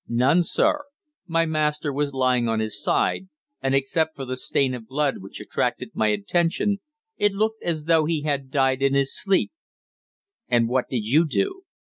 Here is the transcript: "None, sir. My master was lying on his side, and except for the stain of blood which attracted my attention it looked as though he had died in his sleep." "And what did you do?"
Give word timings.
"None, 0.09 0.41
sir. 0.41 0.85
My 1.27 1.45
master 1.45 1.93
was 1.93 2.11
lying 2.11 2.49
on 2.49 2.59
his 2.59 2.81
side, 2.81 3.29
and 3.61 3.75
except 3.75 4.15
for 4.15 4.25
the 4.25 4.35
stain 4.35 4.73
of 4.73 4.87
blood 4.87 5.19
which 5.19 5.39
attracted 5.39 5.91
my 5.93 6.07
attention 6.07 6.79
it 7.17 7.33
looked 7.33 7.61
as 7.61 7.83
though 7.83 8.05
he 8.05 8.23
had 8.23 8.49
died 8.49 8.81
in 8.81 8.95
his 8.95 9.15
sleep." 9.15 9.51
"And 10.49 10.67
what 10.67 10.89
did 10.89 11.05
you 11.05 11.27
do?" 11.27 11.65